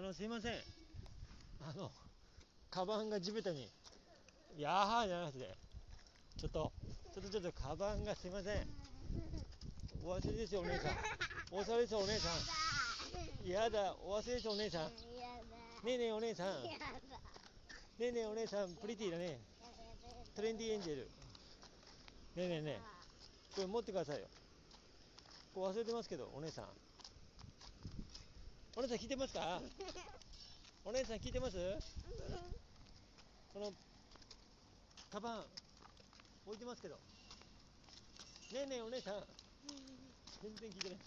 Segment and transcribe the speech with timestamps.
[0.00, 0.52] あのすいません。
[1.60, 1.92] あの
[2.70, 3.68] カバンが地べたに
[4.56, 5.54] やはーじゃなくて
[6.38, 6.72] ちょっと
[7.12, 8.66] ちょっとちょっとカバンがすいません。
[10.02, 10.92] お忘れですよお姉さん。
[11.52, 12.28] お忘れですよお姉さ
[13.44, 13.46] ん。
[13.46, 14.88] やだお忘れですよお姉さん。
[14.88, 14.92] ね
[15.84, 16.62] えねえお姉さん。
[16.62, 16.78] ね
[18.00, 19.38] えねえお姉さんプリティだね。
[20.34, 21.02] トレンディエンジェル。
[21.02, 22.80] ねえねえねえ。
[23.54, 24.24] これ持ってくださいよ。
[25.54, 26.64] これ忘れてますけどお姉さん
[28.80, 29.60] お姉さん聞いてますか？
[30.86, 31.58] お姉さん聞いてます？
[33.52, 33.74] この
[35.12, 35.44] カバン
[36.46, 36.94] 置いてますけど。
[36.94, 37.00] ね
[38.54, 39.22] えねえお姉さん。
[40.42, 40.98] 全然聞いてない。